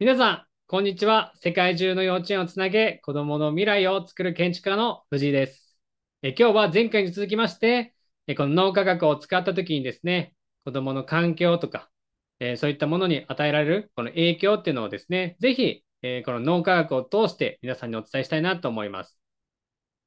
[0.00, 1.32] 皆さん、こんにちは。
[1.34, 5.76] 世界中の幼稚園をつなげ、子供の未来を作る建築家の藤井です。
[6.22, 7.94] え今日は前回に続きまして、
[8.28, 11.90] えこの脳科学を使った時にですね、子供の環境とか、
[12.38, 19.18] えそういったものに与えられるこの影響っていうのをですね、ぜひ、えこの脳科学を通して皆さんにお伝えしたいなと思います。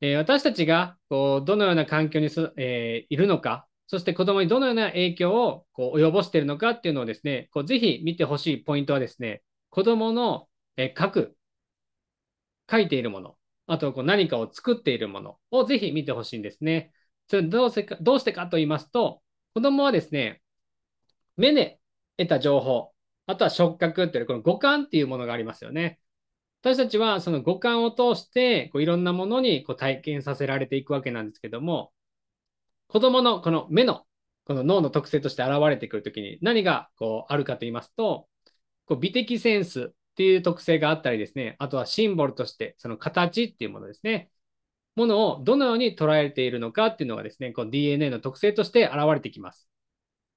[0.00, 9.42] え私たちがこうどのような環境にす、えいるのか、そして子供にどのような影響をこう及ぼしているのかっていうのをですね、こうぜひ見てほしいポイントはですね、
[9.74, 10.46] 子供の
[10.76, 11.36] え書く、
[12.70, 16.92] 書いているもの、あとこう何かを作っているものをぜひ見てほしいんですね。
[17.28, 19.20] それどうせかどうしてかと言いますと、
[19.52, 20.42] 子供はですね、
[21.36, 21.80] 目で
[22.18, 22.92] 得た情報、
[23.26, 25.98] あとは触覚っていうこの五感っていうものがありますよね。
[26.62, 31.92] 私たちはその五感を通してこういろんなものにこう体験させられていくわけなんですけども、
[32.86, 34.04] 子供のこの目の
[34.44, 38.28] この脳の特性として現れてくるときに何がこうあるかと言いますと、
[38.86, 44.30] こう美的センスっていう特性があったりですね、あとはシンボルとして、その形っていうものですね、
[44.96, 49.68] ものをどのように捉えているのかっていうのがですね、こう DNA の特性として現れてきます。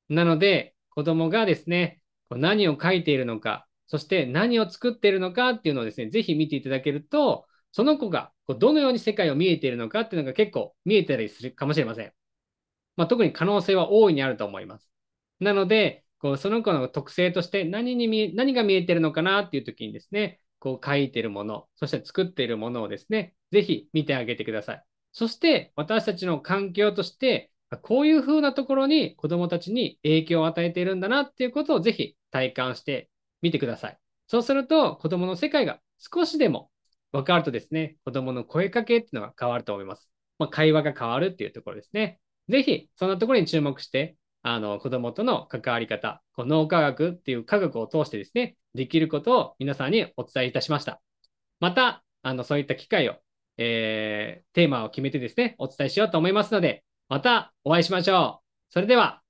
[0.09, 12.13] なので、子供がですね、こう何を書いているのか、そして何を作っているのかっていうのをですね、ぜひ見ていただけると、その子がこうどのように世界を見えているのかっていうのが結構見えたりするかもしれません。
[12.95, 14.89] まあ、特に可能性は大いにあると思います。
[15.39, 24.83] なので、こうその子の特性として何に見何が見えてるのかなっていう時にですね、こう書いてるもの、そして作っているものをですね、ぜひ見てあげてください。
[25.11, 27.51] そして私たちの環境として、
[27.81, 33.09] こういう風なところに子供たちに影響を与えているんだなっていうことをぜひ体感して
[33.41, 33.97] みてください。
[34.27, 36.69] そうすると子供の世界が少しでも
[37.11, 40.09] 分かるとですね、子供の声かけっていうのが変わると思います。
[40.39, 42.19] まあ、会話が変わるっていうところですね。
[42.49, 44.15] ぜひそんなところに注目して
[44.49, 51.01] あの、子供との関わり方、この脳科学っていう科学を通してですね、できることを皆さんにお伝えいたしました。
[51.59, 53.15] また、あの、そういった機会を、
[53.57, 58.45] えー、テーマを決めてですね、お伝えしようと思いますので、またお会いしましょう。
[58.69, 59.26] それでは。